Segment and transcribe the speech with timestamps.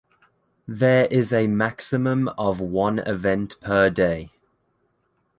[0.67, 4.31] there is a maximum of one event per day